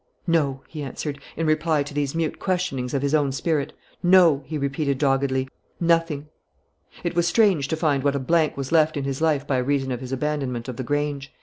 "No!" 0.25 0.63
he 0.67 0.81
answered, 0.81 1.19
in 1.37 1.45
reply 1.45 1.83
to 1.83 1.93
these 1.93 2.15
mute 2.15 2.39
questionings 2.39 2.95
of 2.95 3.03
his 3.03 3.13
own 3.13 3.31
spirit, 3.31 3.71
"no," 4.01 4.41
he 4.47 4.57
repeated 4.57 4.97
doggedly, 4.97 5.47
"nothing." 5.79 6.27
It 7.03 7.13
was 7.15 7.27
strange 7.27 7.67
to 7.67 7.75
find 7.77 8.03
what 8.03 8.15
a 8.15 8.19
blank 8.19 8.57
was 8.57 8.71
left 8.71 8.97
in 8.97 9.03
his 9.03 9.21
life 9.21 9.45
by 9.45 9.59
reason 9.59 9.91
of 9.91 10.01
his 10.01 10.11
abandonment 10.11 10.67
of 10.67 10.77
the 10.77 10.83
Grange. 10.83 11.31